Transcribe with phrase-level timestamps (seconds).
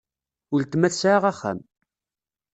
[0.53, 1.59] Uletma tesɛa axxam.